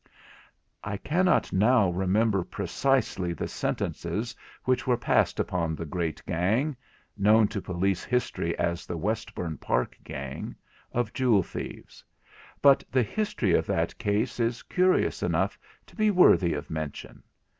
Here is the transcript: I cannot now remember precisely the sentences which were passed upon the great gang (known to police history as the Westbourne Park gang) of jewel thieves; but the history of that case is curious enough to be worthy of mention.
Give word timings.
I 0.83 0.97
cannot 0.97 1.53
now 1.53 1.91
remember 1.91 2.43
precisely 2.43 3.33
the 3.33 3.47
sentences 3.47 4.35
which 4.63 4.87
were 4.87 4.97
passed 4.97 5.39
upon 5.39 5.75
the 5.75 5.85
great 5.85 6.23
gang 6.25 6.75
(known 7.15 7.47
to 7.49 7.61
police 7.61 8.03
history 8.03 8.57
as 8.57 8.87
the 8.87 8.97
Westbourne 8.97 9.59
Park 9.59 9.95
gang) 10.03 10.55
of 10.91 11.13
jewel 11.13 11.43
thieves; 11.43 12.03
but 12.63 12.83
the 12.91 13.03
history 13.03 13.53
of 13.53 13.67
that 13.67 13.95
case 13.99 14.39
is 14.39 14.63
curious 14.63 15.21
enough 15.21 15.59
to 15.85 15.95
be 15.95 16.09
worthy 16.09 16.53
of 16.55 16.71
mention. 16.71 17.21